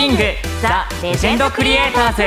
[0.00, 0.22] ムテキング
[0.62, 2.22] ザ・レジェンドクリエイターズ。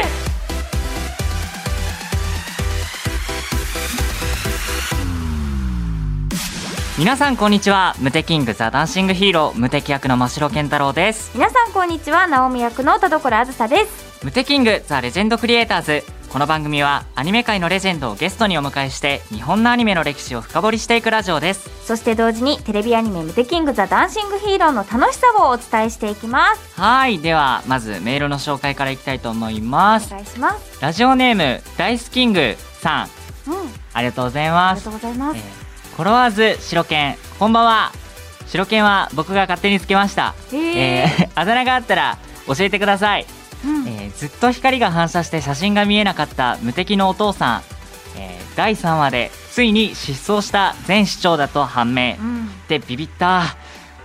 [7.00, 7.96] 皆さんこんにちは。
[7.98, 9.60] ムテキングザ・ダンシングヒーロー。
[9.60, 11.32] 無敵役の真城健太郎です。
[11.34, 12.28] 皆さんこんにちは。
[12.28, 14.24] ナオミ役の田所あずさです。
[14.24, 21.70] ムテキングザ・レジェンドクリエイターズこの番組はアニメ界のレジェンドをゲストにお迎えして日本のアニメの歴史を深掘りしていくラジオです。
[21.86, 26.82] そして同時にテレビアニメムテキングザ・ダンシングヒーローの楽しさをお伝えしていきます。
[26.82, 27.20] はい。
[27.20, 30.08] ではまずメールの紹介からいきたいと思います。
[30.08, 30.82] お願いします。
[30.82, 33.52] ラジオネームダイスキングさん。
[33.52, 33.70] うん。
[33.94, 34.90] ありがとうございます。
[34.90, 37.92] ありがとうございます、えーコロワーズ白犬こんばんは。
[38.48, 40.34] 白犬は僕が勝手につけました。
[40.52, 43.28] へえーあだ名があったら教えてください、
[43.66, 43.88] うん。
[43.88, 47.62] えーずっと光が反射して写真が見えなかった無敵のお父さん、
[48.18, 52.16] えー第3話でついに失踪した前市長だと判明。
[52.20, 52.50] うん。
[52.68, 53.44] でビビった。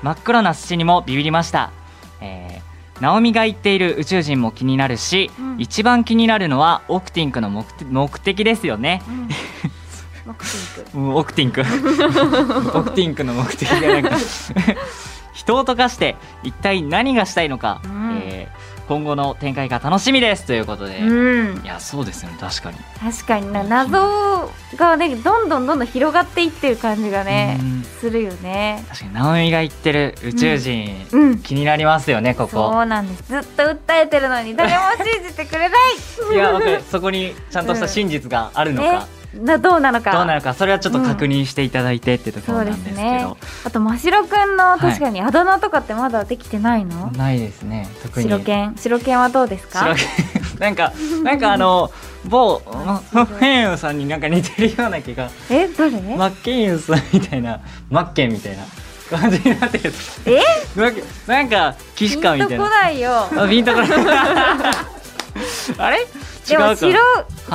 [0.02, 1.72] 真っ黒な土にもビビりました、
[2.20, 5.56] えー、ナオミが言っている宇宙人も気になるし、うん。
[5.58, 9.02] 一番気になるのはオクティンクの目的ですよね。
[10.94, 11.60] オクティンク。
[12.78, 14.10] オクティンクの目的がなんか。
[15.34, 18.20] 人を溶かして一体何がしたいのか、うん。
[18.24, 18.57] えー
[18.88, 21.64] 今後の展開が楽しみですということで、いうん。
[21.64, 22.78] やそうですよね確かに。
[23.00, 27.82] 確かにな謎がねどんどんどんどん広がっていってる感じがねうん。
[27.82, 28.84] するよね。
[28.88, 31.38] 確かにナオミが言ってる宇宙人、うん。
[31.40, 33.24] 気になりますよねこそこうなんです。
[33.30, 35.70] ずっと訴えてるのに誰も信じてくれない。
[36.34, 36.82] いやわかる。
[36.90, 40.12] そこにちゃんとした真実があるのか、ねなどうなのか。
[40.12, 40.54] どうなのか。
[40.54, 43.20] それはちょっと確認していただいてってところなんですすけね。
[43.22, 47.88] ど、あと真白くんの確かにあだ名とかってまだできてないの、ないですね。
[48.02, 48.28] 特に。
[48.28, 49.94] 白犬白犬はどうですか？
[50.58, 51.90] なんかなんかあの
[52.24, 52.60] 某
[53.12, 55.28] マッケンさんになんか似てるような気が。
[55.50, 57.60] え誰、マッケンユーさんみたいな。
[57.90, 58.64] マッケンみたいな。
[59.10, 59.90] 感じになってる
[60.26, 60.42] え？
[60.78, 63.26] なんかなんか騎士官みたいピンとこなないよ。
[63.38, 63.88] あピンとこない。
[65.78, 66.06] あれ？
[66.48, 66.90] でも白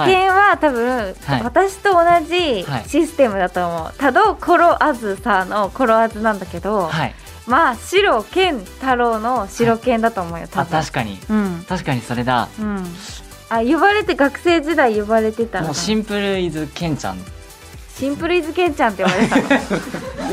[0.08, 1.44] 犬は多分、はい。
[1.44, 2.90] 私と同じはい。
[2.90, 7.16] システムだと思う、多度コロアズさのコロアズなんだけど、はい。
[7.48, 11.20] まあ白犬太郎の白犬だと思うよ多あ分、確かに。
[11.30, 11.66] うん。
[11.68, 12.48] 確かにそれだ。
[12.60, 12.86] うん。
[13.50, 17.18] あ呼ばれて学生時代呼ばれてたもうシンプルイズケンちゃん。
[17.96, 19.44] シンプルイズケンちゃんって呼ばれてたの。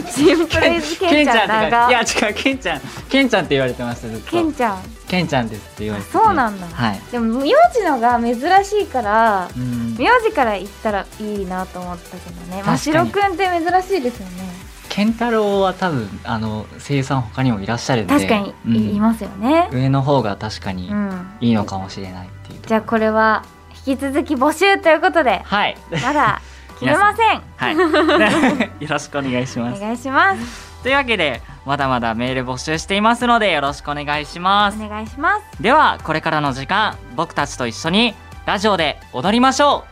[0.10, 2.80] シンプルイズケンちゃんい長や違うケンちゃん。
[3.10, 4.30] ケンちゃんって言われてましたずっと。
[4.30, 6.16] ケンちゃんケンちゃんですって言われてて。
[6.16, 6.66] そうなんだ。
[6.68, 7.00] はい。
[7.10, 9.96] でも名字のが珍しいからうん。
[9.98, 12.62] 名字から言ったらいいなと思ったけどね。
[12.64, 14.48] 真白くんって珍しいですよね。
[14.88, 18.14] ケンタロウは多分あの声優さん他にもいらっしゃるんで。
[18.14, 22.62] 確かにうんいいますよね、上の方が確かにうんいいのかもしれないっていうと。
[22.62, 23.44] ころじゃあこれは
[23.86, 25.76] 引き続き募集ということではい。
[26.04, 26.40] まだ
[26.74, 27.42] 決めません。
[27.56, 27.76] はい。
[28.84, 29.80] よろしくお願いしおます。
[29.80, 34.82] 願いしますというわけでまだまだメール募集していますのでよろしくお願いします。
[34.82, 35.62] お願いします。
[35.62, 38.14] ではこれからの時間僕たちと一緒に
[38.46, 39.90] ラジオで踊りましょう。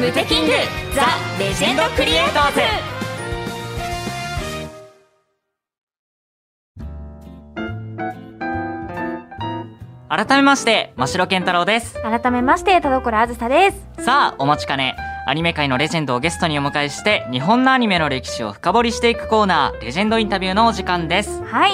[0.00, 0.52] ムテキング
[0.94, 1.06] ザ・
[1.38, 2.60] レジェンドクリエイターズ。
[10.10, 11.94] 改めまして真城健太郎です。
[12.02, 14.04] 改めまして田所あずさです。
[14.04, 14.96] さあお待ちかね
[15.28, 21.44] アニメ界のレジェンドをゲストにお迎えして日本のアニメの歴史を深掘りしていくコーナーレジェンドインタビューのお時間です。
[21.44, 21.72] はい。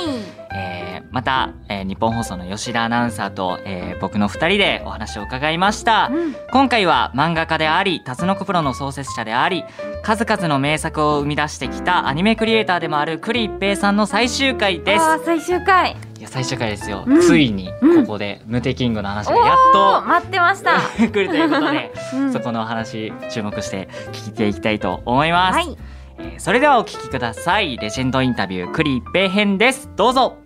[0.53, 6.35] えーまた、えー日本放送の吉田アナウンサーと、えー僕の二人でお話を伺いました、うん。
[6.51, 9.63] 今回は漫画家でありタツノコプロの創設者であり
[10.03, 15.05] 数々の名作を生み出してきたアニメクリエイターでもある栗一平さんの最終回です。
[15.05, 17.21] あー最終回いや最終回ですよ、うん。
[17.21, 18.07] ついにうん。
[18.07, 22.33] ここで、ムテキングの話おがやっーと待ってました、 来るということで、 うん。
[22.33, 25.77] そこのお話注目して聞いていきたいと思います、はい。
[26.19, 27.77] えーそれではお聞きください。
[27.77, 29.91] レジェンドインタビュー栗一平編です。
[29.97, 30.37] どうぞ。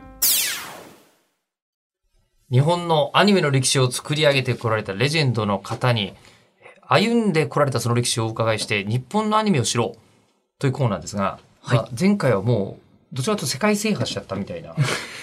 [2.51, 6.15] 日本のアニメの歴史を作り上げてこられたレジェンドの方に、
[6.89, 9.99] 歩んでこられたその歴史をお伺いして、日本のアニメを知ろう
[10.59, 11.77] というコーナーですが、はい。
[11.77, 14.75] まあ前回はもう、どちらかというと世界制覇しちゃったみたいな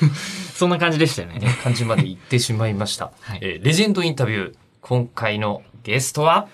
[0.55, 3.11] そんな感じでしたよね感じまで行ってしまいました。
[3.21, 6.47] はいえーレジェンドインタビュー、今回のゲストは、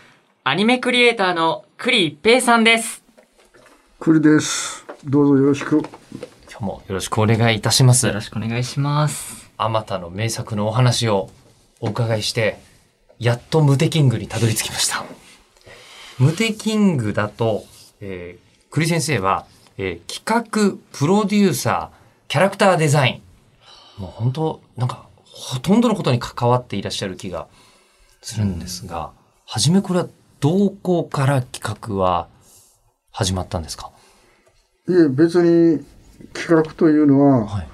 [0.44, 3.04] アニメクリエイターの栗一平さんです
[4.00, 4.86] 栗です。
[5.06, 5.78] どうぞよろしく。
[5.80, 8.14] 今日もよろしくお願いいたしますよ。
[8.14, 11.30] ろしくお願いしますあまたの名作のお話を
[11.80, 12.60] お伺いして、
[13.20, 15.06] やっとムテキングにたどり着きました。
[16.18, 17.64] ムテキングだと、
[18.00, 19.46] えー、栗先生は、
[19.78, 21.98] えー企画、プロデューサー、
[22.28, 23.22] キャラクターデザイ
[23.98, 24.02] ン。
[24.02, 27.48] もう本当、なんか、ほとんどのことに関わっていらっしゃる気が
[28.22, 29.12] するんですが、
[29.46, 30.08] はじめこれは
[30.40, 32.28] どこから企画は
[33.12, 33.92] 始まったんですか？
[34.88, 35.84] いえ、別に
[36.34, 37.68] 企画というのは、はい。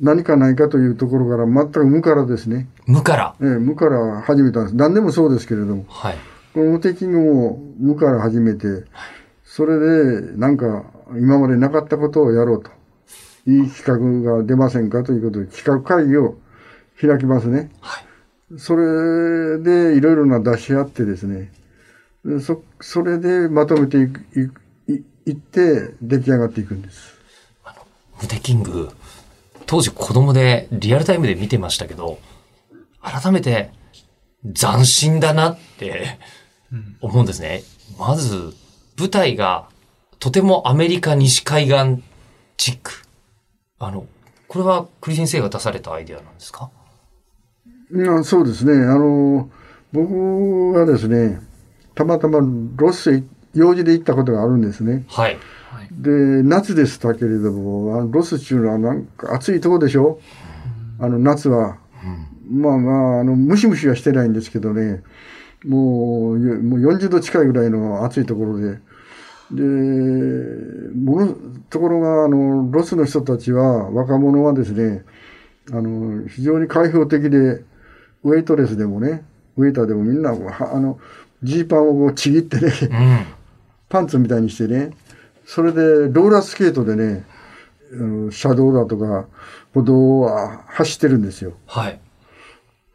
[0.00, 2.68] 何かないかというところから、全く無からですね。
[2.86, 3.34] 無から。
[3.40, 4.76] ええ無から始めたんです。
[4.76, 5.84] 何でもそうですけれども。
[5.88, 6.16] はい。
[6.54, 8.84] このムテキングも無から始めて、
[9.44, 10.84] それでなんか
[11.16, 12.70] 今までなかったことをやろうと。
[13.46, 16.36] いい企画が出ませんかということで企画会議を
[17.00, 17.70] 開きますね。
[17.80, 18.04] はい。
[18.58, 21.52] それでいろいろな出し合ってですね、
[22.24, 27.18] でそそれでまとめていくいくいいって出来上がっていくんです。
[28.20, 28.90] ムテキング、
[29.66, 32.18] 当時子供でリアルタイムで見てましたけど、
[33.00, 33.70] 改めて
[34.54, 36.18] 斬新だなって
[37.00, 37.62] 思うんですね。
[37.98, 38.52] まず、
[38.98, 39.68] 舞台が
[40.18, 42.02] とてもアメリカ西海岸
[42.56, 42.90] チック。
[43.78, 44.06] あの、
[44.48, 46.70] これは栗先生が出されたアイデアなんですか？
[47.90, 48.72] うんそうですね。
[48.84, 49.48] あの、
[49.92, 51.40] 僕がですね、
[51.94, 52.40] たまたま
[52.76, 53.22] ロスへ
[53.54, 55.04] 用事で行ったことがあるんですね。
[55.08, 55.38] はい。
[55.92, 56.10] で、
[56.42, 60.20] 夏でしたけれども、あのロスっていうのはなんか暑いとこでしょ？
[60.98, 61.78] あの夏は。
[62.50, 65.02] まあまあ、あの、ムシムシはしてないんですけどね、
[65.66, 68.78] もう、よもう40度近いぐらいの暑いところで。
[69.50, 69.62] で、
[70.94, 71.34] もの、
[71.70, 75.04] ところが、あの、ロスの人たちは、若者はですね、
[75.70, 77.62] あの、非常に開放的で、
[78.24, 79.24] ウェイトレスでもね、
[79.56, 80.98] ウェイターでもみんな、はあの、
[81.42, 83.26] ジーパンをこうちぎってね、うん。
[83.88, 84.90] パンツみたいにしてね、
[85.46, 85.80] それで
[86.12, 87.24] ローラースケートでね、
[88.30, 89.26] 車道だとか
[89.72, 91.54] 歩道をあ走ってるんですよ。
[91.66, 92.00] はい。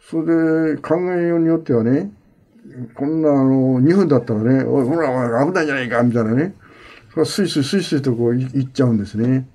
[0.10, 2.12] それで考えようによってはね、
[2.96, 6.56] こんなあの2分だったらね、おい、ほら、危ないじゃないか、みたいなね。
[7.10, 9.48] それはスイスイスイスイとこうい行っちゃうんですね。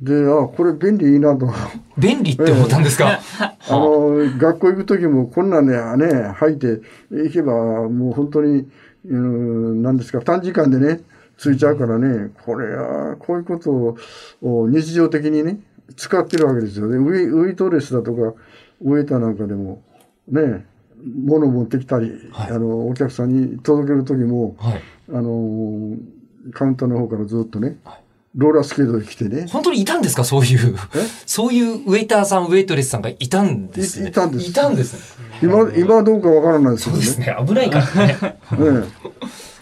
[0.00, 1.50] で、あ、これ便利いいなと。
[1.96, 7.54] 便利って思ったんですか、 あの、学校行く時もこんなんね、ね、履いて行けば、
[7.88, 8.68] もう本当に、
[9.08, 11.00] うん、なんですか、短時間でね、
[11.38, 13.96] ついちゃうからね、これは、こういうこと
[14.42, 15.60] を日常的にね、
[15.96, 16.98] 使ってるわけですよね。
[16.98, 18.34] ウィウィートレスだとか、
[18.82, 19.82] ウェイターなんかでも、
[20.28, 20.66] ね、
[21.06, 24.82] 物持ってきたり、はいあの、お客さんに届ける時も、はい。
[25.12, 25.96] あの、
[26.52, 28.00] カウンターの方からずっとねはい、
[28.36, 30.24] ローラースケートで来てね、本当にいたんですか？
[30.24, 30.98] そういうえ？
[31.26, 34.06] そういうウェイターさん、ウェイトレスさんがいたんですね。
[34.06, 35.26] いいたんですいたんですね。
[35.42, 37.02] 今、今はどうかわからないですけどね。
[37.04, 37.36] そうですね。
[37.46, 38.06] 危ないからね。
[38.06, 38.86] ね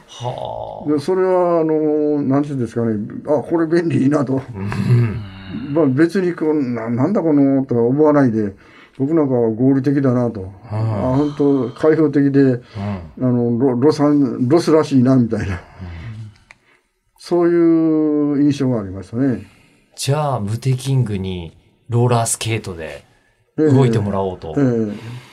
[0.08, 4.42] はでそれはあのなんていうんですかねあこれ便利いいなと、あ。
[4.56, 4.62] う
[4.92, 5.74] ん。
[5.74, 8.54] まあ、別にこうななんだこのとは思わないで
[8.98, 12.62] 僕なんかは合理的だなと、あ本当開放的でうん。
[12.62, 12.62] あ
[13.20, 15.60] のロロサンロスらしいなみたいな、
[17.18, 19.46] そういう印象がありましたね。
[19.96, 21.56] じゃあ、ムテキングに
[21.88, 23.04] ローラースケートで
[23.56, 24.54] 動いてもらおうと。
[24.56, 25.24] ええ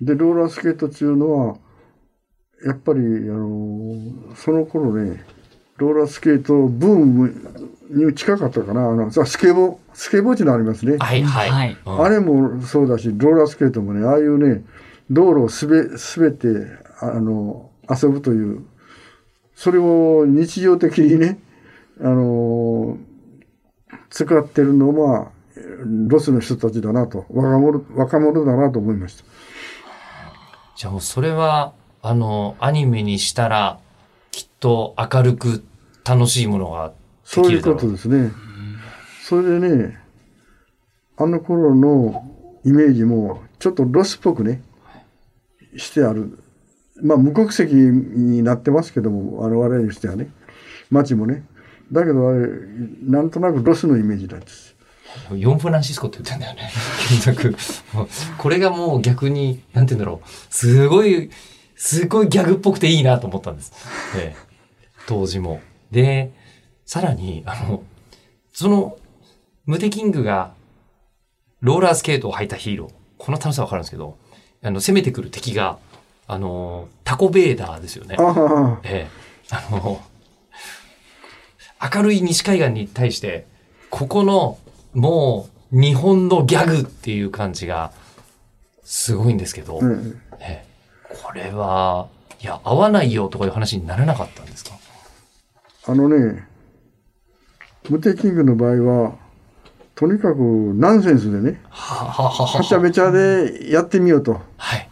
[0.00, 1.56] でローラースケートっていうのは
[2.64, 5.24] やっぱりあのその頃ね
[5.78, 7.34] ローラースケートブーム
[7.90, 11.76] に近かったかなあのさスケボースケボーっていうのありますね、はいはい。
[11.84, 14.64] あれもそうだしローラースケートもねああいうね
[15.10, 16.48] 道路をすべ滑って
[17.00, 18.66] あの遊ぶという
[19.54, 21.38] それを日常的にね
[22.00, 22.98] あの
[24.10, 25.30] 使ってるのは
[26.08, 29.24] ロスの人たちだなと若者若者だなと思いました。
[30.78, 31.72] じゃあもうそれは、
[32.02, 33.80] あの、アニメにしたら、
[34.30, 35.64] きっと明るく
[36.08, 37.74] 楽しいものがでそういうこ。
[37.74, 38.30] とですね。
[39.22, 39.98] それでね、
[41.18, 42.24] あの頃の
[42.64, 44.62] イメージもちょっとロスっぽくね、
[45.76, 46.38] してある。
[47.02, 50.30] まあ無国籍になってますけども、あの我々にしてはね、
[50.90, 51.44] 街もね。
[51.92, 52.48] だけどあれ、
[53.02, 54.74] なんとなくロスのイメージなんです。
[55.34, 56.70] ヨンフランシスコって言ってんだよね。
[58.38, 60.28] これがもう逆に、なんて言うんだろう。
[60.50, 61.30] すごい、
[61.76, 63.72] すごいギャグっぽくていいなと思ったんです。
[64.16, 64.48] ええ
[65.06, 65.60] 当時も。
[65.90, 66.30] で、
[66.84, 67.82] さらに、あの、
[68.52, 68.96] その、
[69.66, 70.52] ムテキングが、
[71.60, 72.92] ローラースケートを履いたヒーロー。
[73.18, 74.16] この楽しさわかるんですけど、
[74.62, 75.78] あの、攻めてくる敵が、
[76.26, 78.16] あの、タコベーダーですよね。
[78.84, 79.10] ええ、
[79.50, 80.00] あの、
[81.94, 83.46] 明るい西海岸に対して、
[83.90, 84.58] ここの、
[84.94, 87.92] もう、日本のギャグっていう感じが、
[88.84, 90.20] すごいんですけど、うん。
[90.40, 91.14] ええ。
[91.22, 92.08] これは、
[92.40, 94.72] いや、合わないよとかいう話にならなかったんですか？
[95.88, 96.46] あのね、
[97.88, 99.16] ムテキングの場合は、
[99.94, 100.38] とにかく
[100.74, 104.40] ナンセンスでね、はははははちゃめちゃでやってみようと。
[104.58, 104.88] はい。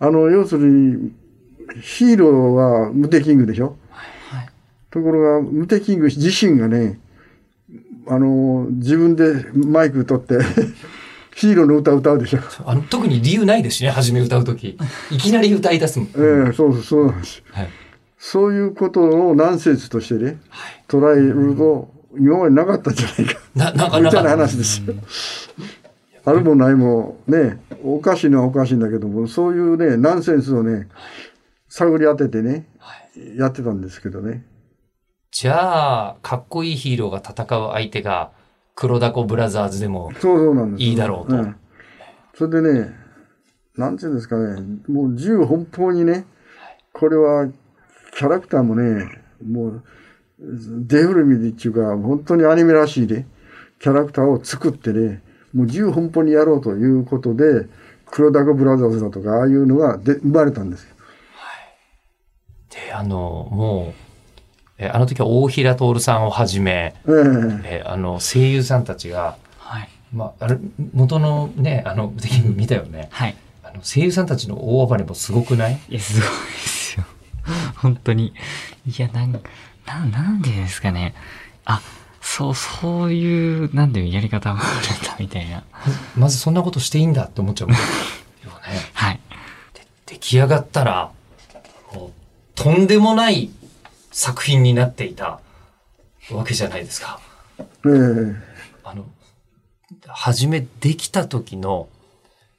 [0.00, 1.12] あの、要するに、
[1.82, 3.76] ヒーローはムテキングでしょ、
[4.90, 6.98] ところが、ムテキング自身がね、
[8.06, 10.38] あの、自分でマイク取って、
[11.36, 12.38] ヒーローの歌歌うでしょ？
[12.64, 14.78] あの特に理由ないですしね、初め歌うとき。
[15.10, 16.08] いきなり歌い出すもん。
[16.08, 16.10] え
[16.50, 17.42] えそうそう、そうなんです。
[17.50, 17.68] はい。
[18.26, 20.84] そういうことをナンセンスとしてね、はい。
[20.88, 23.40] 捉えると、今までなかったんじゃないか。
[23.54, 24.94] な、 なんか、みたいな話ですよ。
[26.24, 30.88] あるもないもね、おかしいのはおかしいんだけども、そういうね、ナンセンスをね、
[31.68, 32.66] 探り当ててね、
[33.36, 34.46] やってたんですけどね。
[35.30, 38.30] じゃあ、かっこいいヒーローが戦う相手が、
[38.74, 40.82] 黒ダコブラザーズでも、そうそうなんです。
[40.82, 41.56] いいだろうとん
[42.32, 42.94] それでね、
[43.76, 46.24] なんていうんですかね、もう銃奔放にね、
[46.94, 47.50] これは
[48.16, 49.08] キャラクターもね、
[49.44, 49.82] もう、
[50.38, 53.26] デフルミでっていうか、本当にアニメらしいね、
[53.80, 57.66] キャラクターを作ってね、もう銃奔放にやろうということで、
[58.06, 60.94] 黒ダコブラザーズだとか、ああいうのがで生まれたんですよ。
[62.70, 64.00] で、あの、もう、
[64.78, 67.10] えあの時は大平徹さんをはじめ、え
[67.64, 69.88] ええあの、声優さんたちが、はい。
[70.12, 70.58] まあ、あれ、
[70.92, 73.08] 元のね、あの、ムテキング見たよね。
[73.10, 73.36] はい。
[73.62, 75.78] あの、声優さんたちの大暴れもすごくない？
[75.88, 76.34] いや、すごいで
[76.68, 76.83] すよ。
[77.76, 78.34] 本当に。
[78.86, 79.32] いや、なん、
[79.86, 81.14] な、なんでですかね。
[81.64, 81.80] あ、
[82.20, 85.64] そう、そういう、なんでやり方もあるんだ、みたいな。
[86.16, 87.88] まずそんなことしていいんだって思っちゃうもんよね。
[88.94, 89.20] はい。
[89.74, 91.10] で出来上がったら、
[91.92, 92.12] もう、
[92.54, 93.50] とんでもない
[94.10, 95.40] 作品になっていた
[96.30, 97.20] わけじゃないですか。
[97.58, 98.34] ええ
[98.84, 99.04] あの、
[100.08, 101.88] 初めできた時の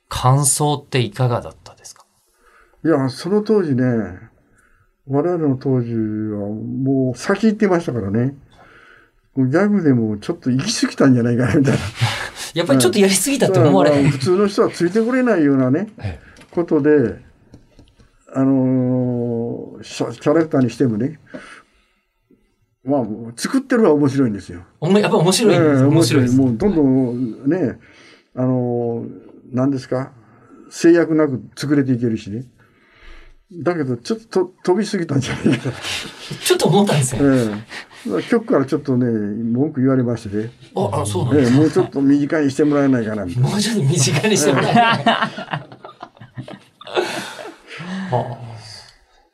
[0.10, 2.06] 感想っていかがだったですか？
[2.84, 3.84] いや、その当時ね、
[5.08, 8.36] 我々の当時はもう先行ってましたからね。
[9.38, 11.80] ギャグでもちょっと行き過ぎたんじゃないかなみたいな。
[12.56, 16.20] やっぱりちょっとやりすぎたって思われ普通の人はついてこれないようなね、え
[16.52, 17.20] ことで、
[18.34, 21.20] あのーキャラクターにしてもね、
[22.86, 24.64] まあ、作ってるは面白いんですよ。
[25.00, 25.62] やっぱ面白いです。
[25.62, 26.36] ええ面白い。
[26.36, 27.78] もうどんどんね、
[28.36, 29.10] あのー
[29.52, 30.14] 何ですか、
[30.70, 32.46] 制約なく作れていけるしね。
[33.52, 35.76] だけど、ちょっと飛びすぎたんじゃないかな。
[36.44, 37.22] ちょっと思ったんですよ。
[37.24, 43.50] ええ局からちょっとね、文句言われましてね、あ、あそうなんですええもうちょっと短いにしてもらえないかなみたいな。
[43.50, 44.84] もうちょっと身近にしてもらえない。
[44.84, 45.68] は
[48.12, 48.46] あ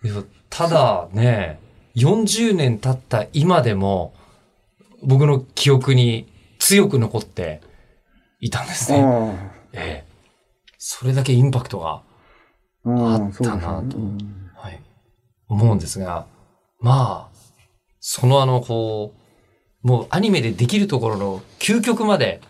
[0.03, 1.60] いやただね、
[1.96, 4.13] 40年経った今でも、
[5.03, 7.62] 僕の記憶に強く残って
[8.39, 9.01] いたんですね。
[9.01, 9.34] あ
[9.74, 10.12] ええ。
[10.77, 12.03] それだけインパクトが、
[12.85, 13.97] あ、ったなと。
[13.97, 14.17] うん
[14.55, 14.81] はい、
[15.47, 16.25] 思うんですが、
[16.79, 17.38] まあ、
[18.00, 19.13] そのあの、こ
[19.83, 22.41] う、もうアニメでできるところの究極まで、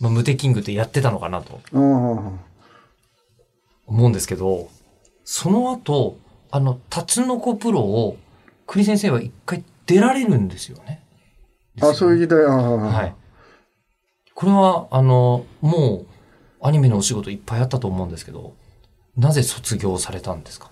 [0.00, 1.60] まあ、ムテキングってやってたのかなと。
[3.86, 4.68] 思うんですけど、
[5.24, 6.18] その後、
[6.50, 8.16] あの、タツノコプロを、
[8.66, 11.02] 栗先生は一回出られるんですよね。
[11.80, 13.14] あそういう時代、はい。
[14.34, 16.06] これは、あの、もう、
[16.60, 18.54] アニメのお仕事いっぱいあったと思うんですけど、
[19.16, 20.70] なぜ卒業されたんですか？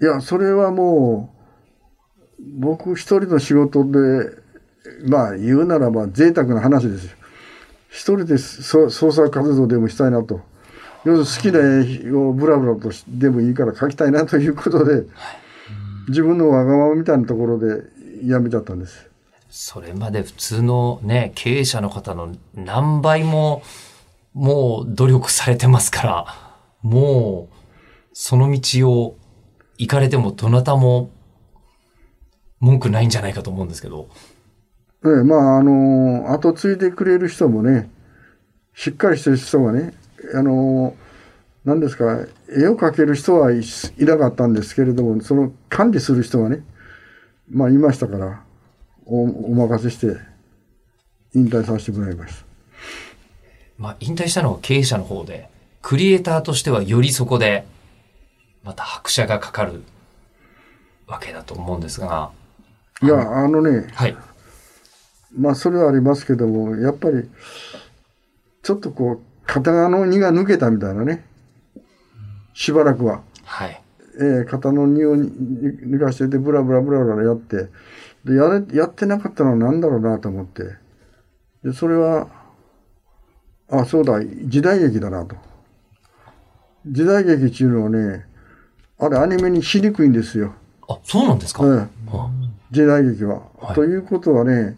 [0.00, 1.34] いや、それはも
[2.38, 3.98] う、僕一人の仕事で、
[5.08, 7.10] まあ言うならば贅沢な話ですよ。
[7.88, 10.40] 一人でそ創作活動でもしたいなと。
[11.04, 15.06] 要するに好きな絵をブラブラとしでもいいから描きたいなということで、
[16.08, 17.84] 自分のわがままみたいなところで
[18.24, 19.08] やめちゃったんです。
[19.48, 23.62] それまで普通のね、経営者の方の何倍も、
[24.34, 26.45] もう努力されてますから、
[26.86, 27.54] もう、
[28.12, 29.18] その道を
[29.76, 31.10] 行かれてもどなたも
[32.60, 34.08] 文句ないんじゃないかと思うんですけど。
[35.04, 37.90] ええ、まあ、あの、後継いでくれる人もね、
[38.74, 39.94] しっかりしてる人がね、
[40.34, 40.94] あの、
[41.64, 46.64] 何ですか、絵を描ける人はいいなかったんですけれども、その管理する人がね、
[47.50, 48.44] まあ、いましたから、
[49.04, 50.16] おお任せして、
[51.34, 52.46] 引退させてもらいました。
[53.76, 55.50] まあ、引退したのは経営者の方で、
[55.86, 57.64] クリエイターとしてはよりそこで、
[58.64, 59.84] また拍車がかかる
[61.06, 62.32] わけだと思うんですが、
[63.04, 64.16] いや、あのね、はい。
[65.38, 67.30] まあ、それはありますけども、やっぱり、
[68.64, 71.24] ちょっとこう、肩の荷が抜けたみたいなね、
[72.52, 73.22] しばらくは。
[73.44, 73.80] はい。
[74.18, 77.68] えー肩の荷を抜かしてて、ブラブラブラブラやって、
[78.24, 80.64] で、やれ、やってなかったのは何だろうなと思って、
[81.62, 82.26] で、それは、
[83.68, 85.36] あ、そうだ、時代劇だなと。
[86.86, 88.26] 時代劇っていうのはね、
[88.98, 90.54] あれアニメにしにくいんですよ。
[90.88, 92.30] あ、そうなんですか、ええあ
[92.70, 93.42] 時代劇は。
[93.60, 94.76] はいということはね、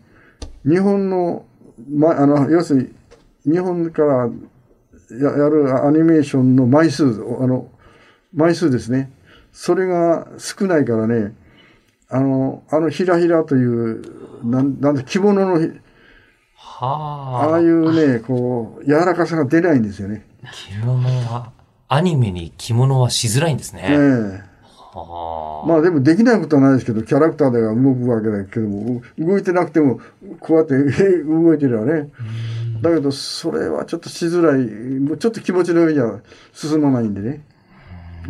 [0.64, 1.44] 日本の、
[1.90, 2.92] ま、あの、要する
[3.44, 4.28] に、日本から
[5.10, 7.70] ややるアニメーションの枚数、あの、
[8.34, 9.10] 枚数ですね。
[9.52, 11.34] それが少ないからね、
[12.10, 14.02] あの、あのひらひらという、
[14.44, 15.60] なん、なんで着物の、
[16.54, 17.50] はあ。
[17.50, 20.26] ああいうね、こう、柔らかさが出ないんですよね。
[20.52, 21.52] 着物は、
[21.88, 23.82] アニメに着物はしづらいんですね。
[23.88, 24.48] ええ
[24.94, 25.68] はあ。
[25.68, 30.00] まあでもできないことはないですけど、キャラクターでは動くわけだけども、動いてなくても、
[30.40, 30.74] こうやって
[31.24, 32.10] 動いてるよね。
[32.82, 34.60] だけど、それはちょっとしづらい、
[35.00, 36.20] もうちょっと気持ちの上には
[36.52, 37.44] 進まないんでね、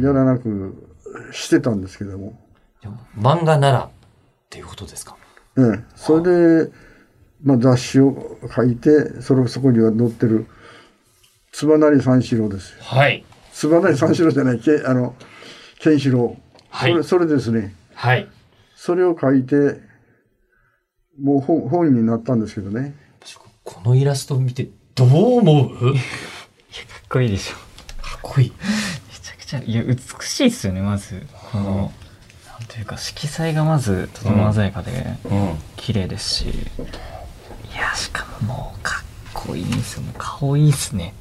[0.00, 0.75] やらなく
[1.33, 2.38] してたんですけども。
[3.19, 3.91] 漫画ならっ
[4.50, 5.17] ていうことですか？
[5.59, 6.71] ええ、それで、
[7.43, 10.47] まあ、雑誌を書いて、それそこには載ってる、
[11.53, 12.77] つばなり三四郎ですよ。
[12.81, 13.25] はい。
[13.59, 15.17] つばなり三四郎じゃない、けあの、
[15.81, 16.43] ケンシロウ。
[16.71, 17.75] はいそれ、それですね。
[17.93, 18.29] はい。
[18.77, 19.81] それを書いて、
[21.21, 22.95] もう本本になったんですけどね。
[23.65, 25.09] このイラストを見てどう
[25.41, 25.75] 思う？
[25.75, 25.99] かっかっ
[27.09, 27.57] こいいでしょ。
[28.23, 28.53] こいい。
[28.53, 31.27] めちゃくちゃ、いや、美しいっすよね、まず。
[31.50, 31.93] この、
[32.47, 35.59] なんというか、色彩がまず、とても鮮やかで、うん。
[35.77, 36.53] 綺麗ですし、い
[37.77, 40.03] や、しかももう、かっこいいんですよ。
[40.03, 41.12] もう顔いいっすね。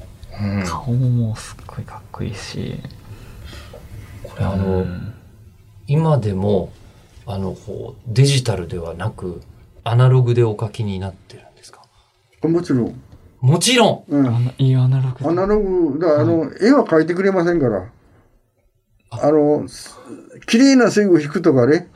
[0.42, 2.80] うん顔ももう、すっごいかっこいいし。
[4.24, 5.14] これあの、うん
[5.90, 6.74] 今でも、
[7.26, 9.42] あの、こう、デジタルではなく、
[9.86, 11.82] アナログでお書きになってるんですか？
[12.44, 13.02] もちろん。
[13.40, 14.54] もちろんうん。
[14.58, 17.90] いいアナログでアナログ、だからあの、絵は描いてくれませんから。
[19.12, 19.98] あの、す
[20.46, 21.88] 綺麗な線を引くとかね、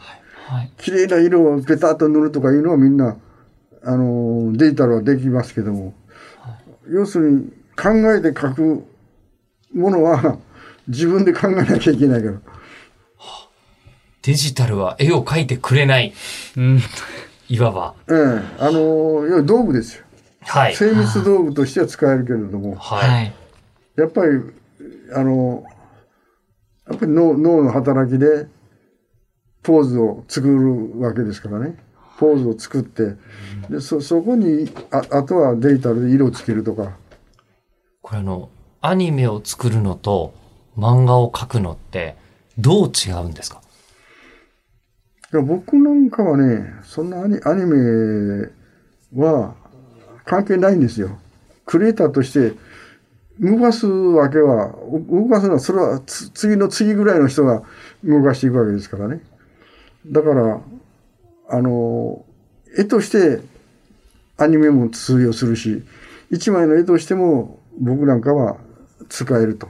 [0.48, 0.72] はい。
[0.78, 3.18] 綺麗な色をペタッと塗るとかいうのはみんな、
[3.84, 5.94] あの、デジタルはできますけども、
[6.90, 8.86] 要するに考えて描く
[9.74, 10.38] ものは
[10.88, 12.34] 自分で考えなきゃいけないから。
[14.24, 16.14] デジタルは絵を描いてくれない。
[16.56, 16.80] うん。
[17.50, 17.96] いわば。
[18.08, 18.80] ええ、あの、
[19.26, 20.06] 要は道具ですよ。
[20.42, 20.76] はい。
[20.76, 23.10] 精密道具としては使えるけれども、はい。
[23.10, 23.34] はい。
[23.96, 24.42] やっぱり、
[25.14, 25.64] あの、
[26.88, 28.48] やっぱり脳脳の働きで、
[29.64, 31.76] ポーズを作るわけですからね。
[32.18, 33.16] ポーズを作って、
[33.70, 36.92] でそそこにあ、あとはデジタルで色をつけるとか。
[38.02, 38.50] これあの、
[38.82, 40.34] アニメを作るのと
[40.78, 42.16] 漫画を描くのって
[42.58, 43.62] どう違うんですか？
[45.34, 48.50] いや僕なんかはね、そんなアニアニメ
[49.16, 49.56] は
[50.26, 51.20] 関係ないんですよ。
[51.66, 52.54] クリエイターとして
[53.40, 54.74] 動かすわけは、
[55.10, 57.64] 動かすのは、それは次の次ぐらいの人が
[58.04, 59.22] 動かしていくわけですからね。
[60.06, 60.60] だから、
[61.50, 62.26] あの、
[62.78, 63.42] 絵として
[64.38, 65.84] アニメも通用するし、
[66.30, 68.58] 一枚の絵としても僕なんかは
[69.10, 69.68] 使えると。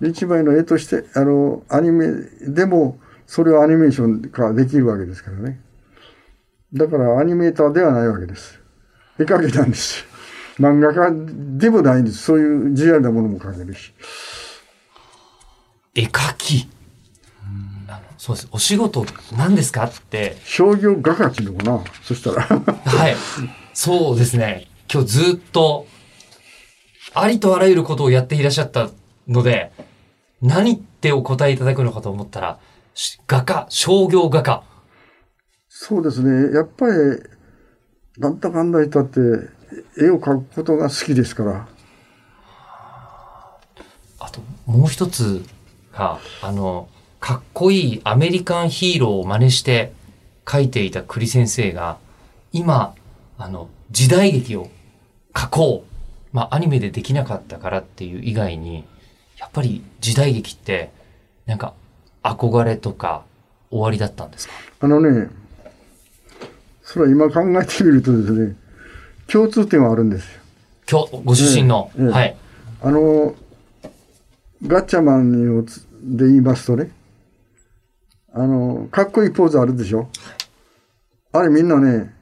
[0.00, 2.06] で一枚の絵として、あの、アニメ
[2.46, 5.60] でも、それをアニメーション化できるわけですからね。
[6.72, 8.60] だからアニメーターではないわけです。
[9.18, 10.04] 絵描きなんです。
[10.58, 11.10] 漫画家
[11.58, 12.18] でもないんです。
[12.18, 13.92] そういう自由なものも描けるし。
[15.94, 16.68] 絵描き？
[18.16, 18.48] そうです。
[18.52, 19.04] お仕事
[19.36, 19.84] 何ですか？
[19.84, 20.36] って。
[20.44, 21.84] 商業画家っていうのかな？
[22.02, 22.42] そしたら。
[22.42, 23.16] はい。
[23.74, 24.68] そうですね。
[24.92, 25.86] 今日ずっと、
[27.14, 28.90] ありとあらゆることをやっていらっしゃった
[29.26, 29.72] ので、
[30.42, 32.58] 何ってお答えいただくのかと思ったら、
[32.94, 34.62] し画家、商業画家。
[35.68, 36.54] そうですね。
[36.54, 36.92] やっぱり、
[38.18, 39.20] なんだかんだ言ったって、
[40.00, 41.68] 絵を描くことが好きですから。
[44.18, 45.44] あと、もう一つ
[45.92, 46.88] が、あの、
[47.20, 49.92] かっこいいアメリカンヒーローを真似して
[50.44, 51.98] 描いていた栗先生が、
[52.52, 52.94] 今、
[53.38, 54.70] あの、時代劇を
[55.34, 55.97] 描こう。
[56.32, 58.84] まあ、アニメでできなかったからっていう以外に、
[59.38, 60.90] やっぱり時代劇って、
[61.46, 61.74] なんか、
[62.22, 63.24] 憧れとか、
[63.70, 64.54] 終わりだったんですか？
[64.80, 65.28] あのね、
[66.82, 68.56] それは今考えてみるとですね、
[69.26, 70.40] 共通点はあるんですよ。
[70.90, 72.36] 今日、ご出身の、ええええはい。
[72.82, 73.34] あの、
[74.66, 76.90] ガッチャマンをつで言いますとね、
[78.32, 80.08] あの、かっこいいポーズあるでしょ？
[81.32, 82.14] あれみんなね、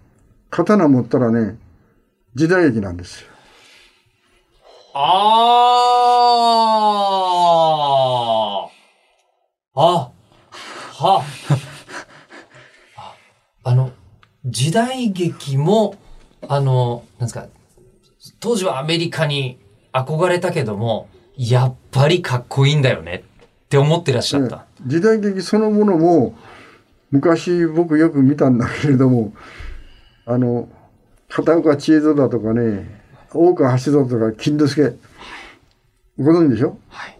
[0.50, 1.56] 刀持ったらね、
[2.34, 3.28] 時代劇なんですよ。
[4.98, 5.02] あ
[9.74, 10.10] ああ
[11.04, 11.22] は。
[12.96, 13.14] あ
[13.62, 13.92] あの、
[14.46, 15.96] 時代劇も、
[16.48, 17.46] あの、なんですか、
[18.40, 19.58] 当時はアメリカに
[19.92, 23.24] 憧れたけども、やっぱりかっこいいんだよね
[23.66, 24.64] って思ってらっしゃった。
[24.86, 26.34] 時代劇そのものも、
[27.10, 29.34] 昔僕よく見たんだけれども、
[30.24, 30.70] あの、
[31.28, 34.96] 片岡千恵蔵だとかね、大川橋蔵とか金之助、
[36.18, 36.78] ご存知でしょ？
[36.88, 37.18] はい。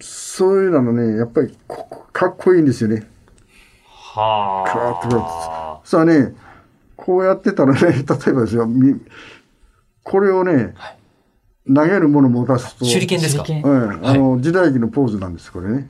[0.00, 3.06] そういうのね、やっぱりこかっこいいんですよね。
[3.88, 5.80] はカーッとあ。
[5.84, 6.34] さあね、
[6.96, 9.00] こうやってたらね、 例えばですよ、み
[10.02, 10.98] これをね、はい
[11.66, 13.42] 投げるもの持たすと、手裏剣ですか？
[13.44, 15.88] 手裏うん、あの、時代劇のポーズなんです、これね。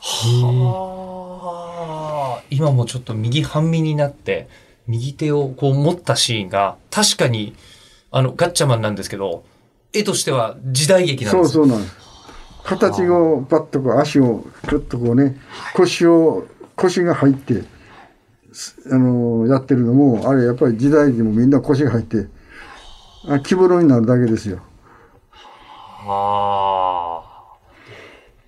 [0.00, 2.42] はあ。
[2.50, 4.48] 今もちょっと右半身になって、
[4.86, 7.54] 右手をこう持ったシーンが、確かに、
[8.10, 9.44] あの、ガッチャマンなんですけど、
[9.92, 11.96] 絵としては時代劇なんそうですそうなんです。
[12.64, 15.36] 形をパッとこう足をクッとこうね
[15.74, 16.46] 腰を
[16.76, 17.64] 腰が入って
[18.52, 22.28] すあのやってるのもあれやっぱり時代劇もみんな腰が入って
[23.28, 24.60] あ着物になるだけですよ。
[26.06, 27.58] はあ。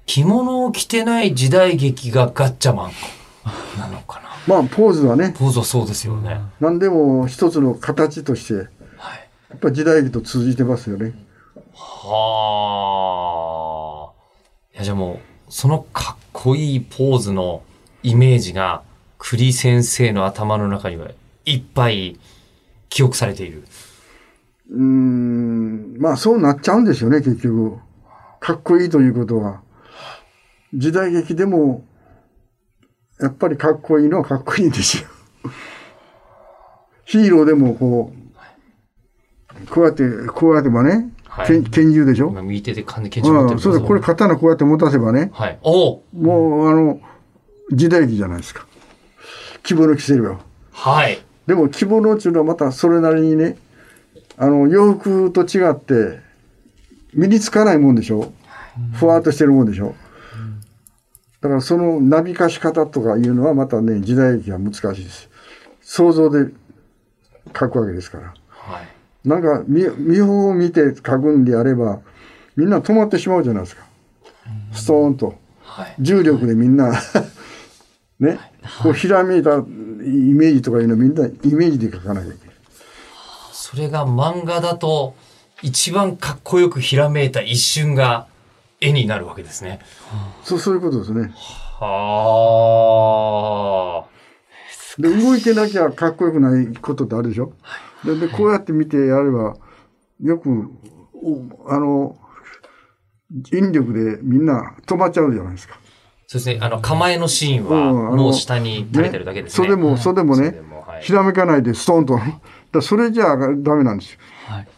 [0.06, 2.92] 着物を着てない時代劇がガッチャマン
[3.78, 4.28] なのかな。
[4.46, 6.40] まあポーズはねポーズはそうですよね。
[6.60, 8.68] 何でも一つの形として。
[9.54, 11.12] っぱり時代劇と通じてますよね。
[11.74, 12.12] は
[14.10, 14.12] あ。
[14.74, 17.62] いや、じゃあもう、そのかっこいいポーズの
[18.02, 18.82] イメージが、
[19.18, 21.10] 栗先生の頭の中には
[21.44, 22.18] いっぱい
[22.88, 23.62] 記憶されている。
[24.70, 27.78] うーんまあそうなっちゃうんですよね結局。
[28.40, 29.62] かっこいいということは
[30.74, 31.84] 時代劇でも
[33.20, 35.08] やっぱりかっこいいのはかっこいいんですよ。
[37.04, 38.21] ヒーローでもこう
[39.70, 41.46] こうやってこうやってばね、はい。
[41.46, 45.58] 拳拳銃でしょ、今右手で拳銃持ってるうん、それでこれ刀こうやって持たせばねはい。
[45.62, 47.00] おうもうあの
[47.70, 48.66] 時代劇じゃないですか。
[49.62, 50.40] 着物着せれば。
[50.72, 51.22] はい。
[51.46, 53.56] でも着物っていうのはまたそれなりにね
[54.36, 56.20] あの洋服と違って
[57.14, 58.32] 身につかないもんでしょ？
[58.94, 59.94] ふわっとしてるもんでしょ？
[61.40, 65.28] だからそのなびかし方とかいうのはまたね時代劇は難しいです。
[65.80, 66.52] 想像で
[67.58, 68.34] 書くわけですから。
[68.48, 68.86] はい。
[69.24, 72.00] なんか見見本を見て書くんであれば
[72.56, 73.84] みんな止まってしまうじゃないですか
[74.72, 75.94] ストーンとはい。
[76.00, 76.92] 重力でみんな
[78.20, 78.38] ね
[78.82, 82.52] こうひらめいたイメージとかいうのみんなイメージで書かなきゃいけない
[83.72, 85.14] それが漫画だと、
[85.62, 88.26] 一番かっこよくひらめいた一瞬が
[88.82, 89.80] 絵になるわけですね。
[90.44, 91.32] そうそういうことですね。
[91.80, 92.91] はあ。
[94.98, 97.52] で、動いてなきゃかっこよくないことってあるでしょ？
[98.04, 99.56] でで、こうやって見てやれば、
[100.20, 100.70] よく、
[101.14, 102.16] おあの、
[103.52, 105.78] 引力でみんな止まっちゃうじゃないですか。
[106.26, 106.58] そうですね。
[106.60, 109.66] あの、構えのシーンはもう下に垂れてるだけですね。
[109.66, 112.18] それも、それでもねそれで、もはいひらめかないでストーンと。
[112.72, 114.18] だそれじゃダメなんですよ。
[114.46, 114.68] はい。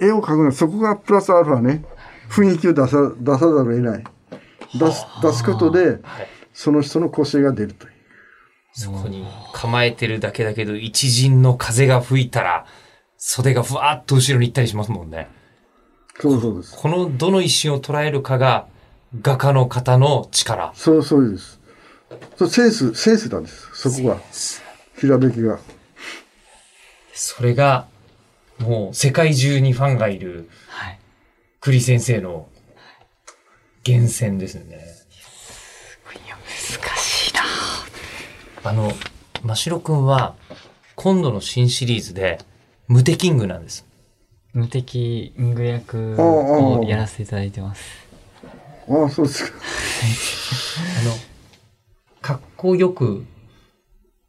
[0.00, 1.84] 絵絵を描くのはそこがプラスアルファね、
[2.30, 4.04] 雰囲気を出さ出さざるを得ない。
[4.78, 6.00] 出す出すことで、はい
[6.52, 7.92] その人の個性が出るという。
[8.76, 12.66] そこに構えてるだけだけど、一陣の風が吹いたら、
[13.16, 15.28] 袖がふわっと後ろに行ったりしますもんね。
[16.20, 16.76] そうそうです。
[16.76, 18.66] このどの一瞬を捉えるかが、
[19.22, 20.72] 画家の方の力。
[20.74, 21.58] そうそうです。
[22.36, 23.66] そうセンス、センスなんです。
[23.74, 24.18] そこが。
[25.00, 25.58] ひらめきが。
[27.14, 27.86] それが、
[28.58, 30.98] もう世界中にファンがいるはい。
[31.60, 32.46] 栗先生の
[33.86, 34.76] 源泉ですよね。
[36.26, 37.40] いや、難しいな
[38.66, 38.92] あの、
[39.44, 40.34] 真城くんは、
[40.96, 42.38] 今度の新シリーズで、
[42.88, 43.86] 無敵キングなんです。
[44.54, 47.84] 無敵ング役をやらせていただいてます。
[48.88, 49.58] ああ、そうですか。
[51.00, 51.14] あの、
[52.20, 53.24] かっこよく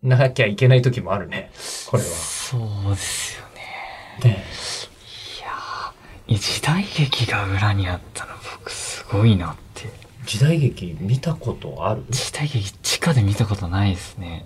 [0.04, 1.50] なきゃいけない時もあるね。
[1.88, 2.10] これは。
[2.10, 4.32] そうですよね。
[4.36, 4.46] ね
[6.30, 9.90] いや時代劇が裏にあったの僕すごいなって。
[10.28, 12.04] 時代劇見たことある？
[12.10, 12.72] 時代劇
[13.08, 14.46] 地下で見たことないですね。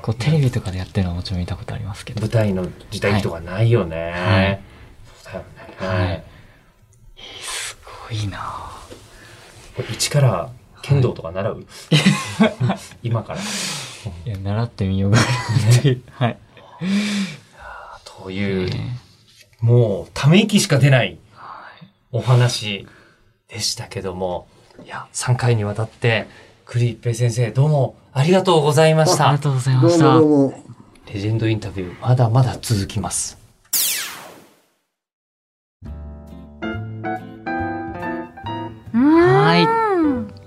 [0.00, 2.20] こうテレビとかでやってるのはもちろん見たことありますけど。
[2.20, 4.12] 舞台の時代劇とかないよね。
[4.12, 4.60] はい
[5.22, 5.42] そう
[5.80, 6.08] だよね。
[6.08, 6.24] はい
[7.40, 7.76] す
[8.08, 8.38] ごいな
[9.74, 10.50] これ一から
[10.82, 11.66] 剣道とか習う、
[13.02, 13.40] 今から。
[13.40, 15.24] いや、習ってみようかな
[15.78, 16.02] っていう。
[16.12, 16.38] はい。
[18.04, 18.70] という、
[19.60, 21.18] もうため息しか出ない
[22.12, 22.86] お話
[23.48, 24.46] でしたけども、
[24.84, 26.26] いや、3回にわたって、
[26.66, 29.42] 栗一平先生、どうもありがとうございましたありが。
[29.42, 30.04] とうございまどうした。
[30.04, 30.62] もどうも。
[31.12, 33.38] レジェンドインタビュー、まだまだ続きます。
[38.92, 39.56] は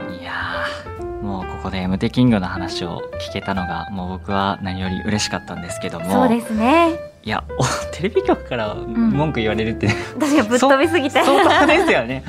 [0.10, 6.10] いいやー、もうここでムテキングの話を聞けたのが、もう僕は何より嬉しかったんですけども。
[6.12, 12.24] そうですねいや、お テレビ局から文句言われるって、私がぶっ飛びすぎて 相当ですよね。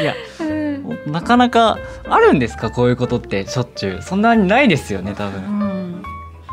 [0.00, 0.45] いや、う ん
[1.06, 2.70] なかなかあるんですか？
[2.70, 4.02] こういうことってしょっちゅう。
[4.02, 5.40] そんなにないですよね、多う分。
[5.42, 6.02] ん。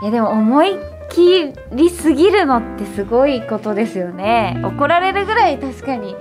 [0.02, 0.78] いやでも思いっ
[1.10, 4.60] きりすぎるのってすごいことですよね。
[4.64, 6.16] 怒られるぐらい確かに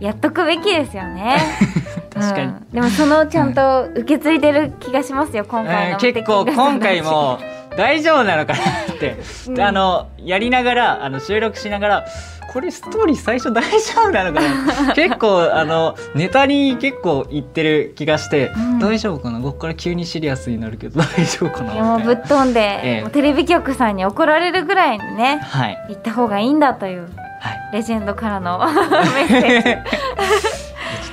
[0.00, 1.36] やっとくべきですよね。
[2.14, 2.46] 確かに。
[2.46, 2.66] うん。
[2.72, 7.38] でもそのちゃんと受け継いでる気がしますよ今回のうん結構今回も
[7.76, 8.58] 大丈夫なのかな
[8.94, 9.16] って、
[9.48, 9.60] うん。
[9.60, 12.06] あのやりながらあの収録しながら
[12.52, 18.78] これストーリー最初大丈夫なのかな結構あのネタに結構いってる気がして、うん。
[18.78, 19.40] 大丈夫かな？
[19.40, 21.74] ここから急にシリアスになるけど大丈夫かな？
[21.74, 25.84] もうぶっ飛んで、えテレビ局さんに怒られるぐらいにねはい。
[25.88, 27.08] 言った方がいいんだという
[27.40, 27.70] はい。
[27.72, 28.58] レジェンドからの
[29.14, 29.62] メッセージ。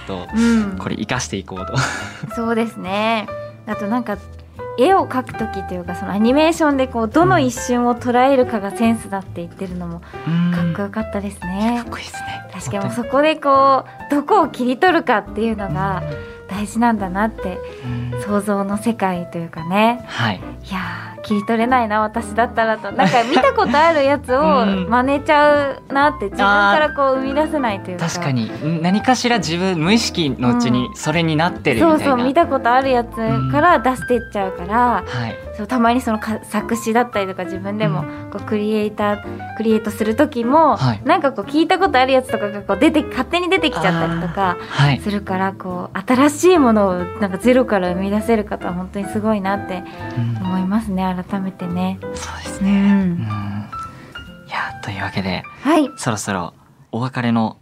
[0.07, 0.77] ちょっとうん。
[0.77, 1.73] これ生かしていこうと。
[2.35, 3.27] そうですね。
[3.65, 4.17] あとなんか
[4.77, 10.07] 絵を描く時というかそのアニメーションでこうどの一瞬を捉えるかがセンスだって言ってるのもか
[10.71, 11.81] っこよかったですね。
[11.83, 12.49] かっこいいですね。
[12.53, 16.03] 確かにそこでこうどこを切り取るかっていうのが
[16.49, 17.59] 大事なんだなって
[18.13, 18.21] うん。
[18.21, 20.03] 想像の世界というかね。
[20.07, 20.35] はい。
[20.37, 22.91] いやー切り取れないな私だったらと。
[22.91, 24.87] なんか見たことあるやつを うん。
[24.89, 28.07] 真似ちゃうなって自分からこう生み出せないというか。
[28.07, 28.45] 確かに。
[28.45, 33.15] ん何かしら自分無意識のうちにそれになってるみたいな、そうそう見たことあるやつ
[33.51, 35.35] から出していっちゃうから、はい。
[35.57, 39.17] そうたまにそのか作詞だったりとか自分でもこうクリエイター
[39.57, 41.01] クリエイトする時も、はい。
[41.05, 44.99] なんかこう聞いたことあるやつとかがこう出て勝手に出てきちゃったりとかはい。
[45.01, 49.83] するからこう新しいものをなんかゼロから生み出せる方は本当にすごいなって
[50.17, 50.45] うん。
[50.45, 51.99] 思いますね改めてね。
[52.01, 52.11] そう
[52.43, 52.71] ですうね。
[52.71, 53.13] うん。
[53.19, 53.69] ん、
[54.47, 55.89] いや、というわけで、はい。
[55.97, 56.53] そろそろ
[56.91, 57.57] お別れの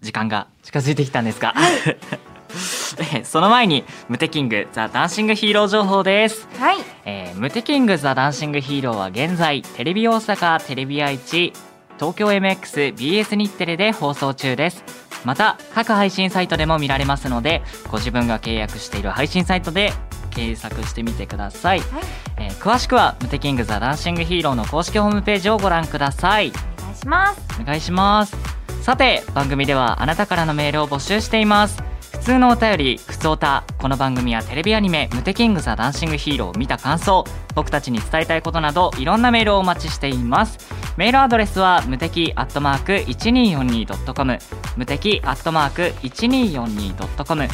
[0.00, 1.54] 時間が近づいてきたんですが、
[3.14, 6.48] えその前にムテキングザ・ダンシングヒーロー情報です。
[6.58, 6.76] はい。
[7.04, 11.52] えームテキングザ・ダンシングヒーローは現在テレビ大阪テレビ愛知
[11.98, 14.84] 東京 MXBS 日テレで放送中です。
[15.24, 19.92] また各配信サイトでも見られますのでご自分が契約している配信サイトで
[20.30, 22.02] 検索してみてください、はい。
[22.38, 26.52] えー詳しくはムテキングザ・ダンシングヒーローの公式ホームページをご覧ください。
[26.78, 27.40] お願いします。
[27.60, 28.36] お願いします。
[28.82, 31.82] さて番組ではあなたからのメールを募集しています。
[32.12, 37.24] 普通のお便りふつおたこの番組やテレビアニメ「ムテキングザ・ダンシングヒーロー」を見た感想。
[37.54, 40.58] 僕たちに伝えたいことなどいろんなメールをお待ちしています。
[40.96, 44.38] メールアドレスは無敵アットマーク 1242.com
[44.76, 47.48] 無敵アットマーク 1242.com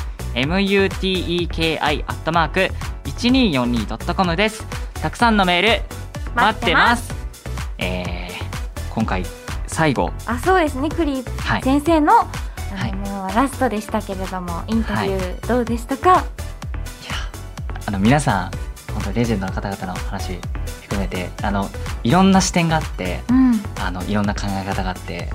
[0.45, 4.67] muteki アットマーク 1242.com です。
[5.01, 5.83] たくさんのメール
[6.35, 7.15] 待ってます。
[7.79, 9.25] えー、今回
[9.67, 10.13] 最後。
[10.27, 10.89] あそうですね。
[10.91, 11.63] クリはい。
[11.63, 12.27] 先生の、あ
[12.75, 12.93] はい。
[12.93, 16.25] のもうラストでしたけれどもインタビューどうでしたか、
[17.87, 18.51] あの皆さん
[18.93, 20.39] 本当レジェンドの方々の話
[20.83, 21.69] 含めてあの
[22.03, 23.47] いろんな視点があってうん。
[23.81, 25.29] あのいろんな考え方があって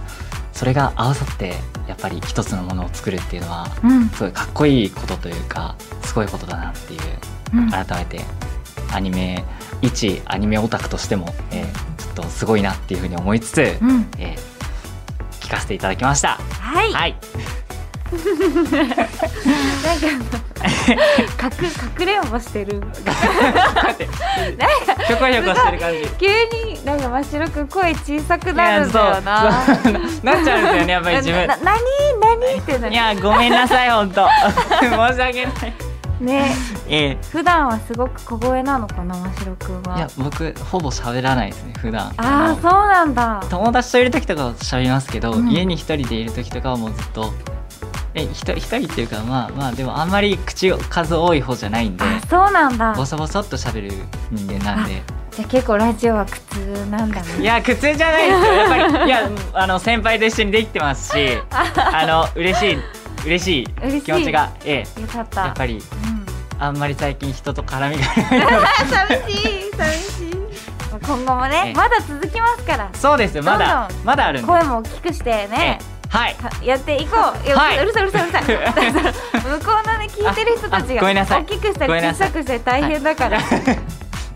[0.53, 1.53] それが合わさって
[1.87, 4.09] やっぱり一つのものを作るっていうのはうん。
[4.09, 6.99] すごいかっこいいことというかすごいことだなっていう
[7.55, 7.69] うん。
[7.71, 8.21] 改めて
[8.93, 9.43] アニメ
[9.81, 14.07] 一アニメオタクとしても、えーちょっとすごいなっていうふうに思いつつ、うん。
[14.17, 14.51] えー
[15.39, 16.37] 聞かせていただきました。
[16.61, 17.15] はい、はい、
[19.83, 20.39] なんか
[21.49, 21.65] かく
[22.01, 22.81] 隠れんぼしてる。
[25.07, 26.09] ひょこひょこしてる感じ。
[26.19, 26.27] 急
[26.67, 29.43] になんか真白くん声小さくなるんだよな。
[29.43, 31.47] なっちゃうんですよねやっぱり自分。
[31.47, 32.39] なな何？
[32.39, 32.59] 何？
[32.59, 34.27] ってないやごめんなさい本当
[34.81, 35.73] 申し訳ない。
[36.21, 36.51] ね。
[36.87, 37.17] ええ。
[37.31, 39.97] 普段はすごく小声なのかな真白くんは。
[39.97, 42.07] いや僕ほぼ喋らないですね普段。
[42.17, 43.43] ああそうなんだ。
[43.49, 45.49] 友達といる時とかは喋りますけど、うん。
[45.51, 47.31] 家に一人でいる時とかはもうずっと
[48.15, 52.93] え一人一人っていうかまあまあでもあんまり口数多い方じゃないんであそうなんだ。
[52.93, 53.93] ボソボソっと喋る
[54.31, 57.39] 人間なんでじゃあ結構ラジオは苦痛なんだね。
[57.41, 58.53] いや苦痛じゃないですよ。
[58.53, 62.77] やっぱりいやあの先輩と一緒にできてますし あの嬉しい
[63.25, 64.01] 嬉しいい。
[64.01, 66.25] 気持ちがえよかっえやたっぱりうん。
[66.59, 68.67] あんまり最近人と絡みがない。
[69.25, 70.37] 寂しい寂しい。
[71.03, 71.73] 今後もねええ。
[71.73, 72.89] まだ続きますから。
[72.93, 73.89] そうですよまだ。
[74.03, 75.79] まだある声も大きくしてね。
[75.81, 75.83] え
[76.15, 76.17] え。
[76.17, 76.35] はい。
[76.43, 77.47] はやっていこう。
[77.47, 78.43] うるさいうるさいうるさい
[79.41, 83.39] 向こうのね聞いてる人たちが大きくしたり小さくしたり大変だから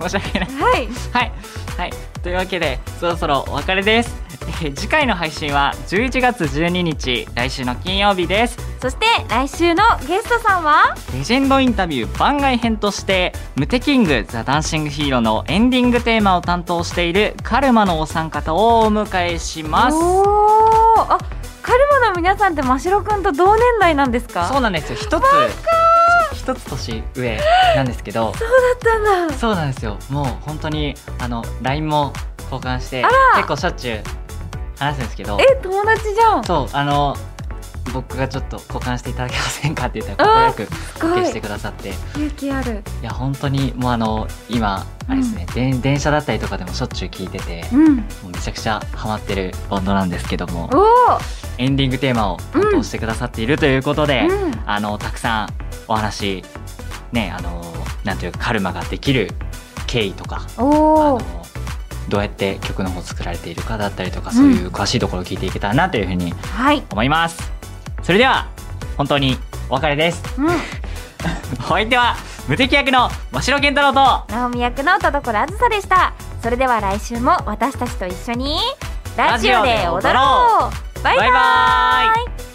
[0.01, 0.49] 申し訳ない。
[0.49, 0.88] はい。
[1.13, 1.31] はい、
[1.77, 8.58] はい、というわけでそろそろお別れです、えー次回の配信は11月12日来週の金曜日です。
[8.79, 10.95] そして来週のゲストさんは？
[11.13, 19.97] レジェンドインタビュー番外編として「ムテキングザ・ダンシング・ヒーロー」のエンディングテーマを担当しているカルマのお三方をお迎えします。
[19.97, 21.15] おー。
[21.15, 21.17] あ
[21.62, 24.47] カルマの皆さんって真白くんと同年代なんですか？
[24.47, 24.95] そうなんですよ。
[24.95, 25.23] 一つ
[26.45, 27.39] 一つ年上
[27.75, 29.34] なんですけどそうだったんだ。
[29.34, 29.97] そうなんですよ。
[30.12, 32.13] もう本当にあの LINE も
[32.51, 33.03] 交換して
[33.36, 34.03] 結構しょっちゅう
[34.77, 36.43] 話すんですけどえ友達じゃん。
[36.43, 37.17] すそうあの
[37.93, 41.89] 僕がちょっと交換していただけませんかって言ったら快くご OK いしてくださって。
[41.89, 41.91] い。
[42.15, 42.84] 勇気ある。
[43.01, 47.95] や本当にもうあの今あれですね、で電車だったりとかでもしょっちゅう聞いててうん。
[47.95, 50.69] もうめちゃくちゃハマってるバンドなんですけども
[51.58, 54.53] エンディングテーマを担当してくださっているということで、うん。
[54.67, 56.43] あのたくさんお話
[57.11, 57.61] ねあの
[58.03, 59.31] なんていうかカルマができる
[59.87, 61.21] 経緯とかあおのお
[62.09, 66.83] どうやって曲の方作られているかだったりとかそういう詳しいところを聞いていけたらなというふうにはい。
[66.91, 67.51] 思います。
[68.03, 68.47] それでは
[68.97, 69.37] 本当に
[69.69, 70.23] お別れです。
[70.37, 70.47] うん。
[71.65, 72.15] お相手は
[72.47, 76.13] 無敵役の真城健太郎と直美役の田所あずさでした。
[76.43, 78.59] それでは来週も私たちと一緒に
[79.17, 80.69] ラジオで踊ろ
[80.99, 81.03] う。
[81.03, 82.54] バイバイ